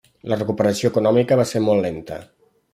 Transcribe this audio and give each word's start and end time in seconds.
La 0.31 0.37
recuperació 0.39 0.91
econòmica 0.93 1.39
va 1.43 1.47
ser 1.53 1.63
molt 1.69 1.87
lenta. 1.89 2.21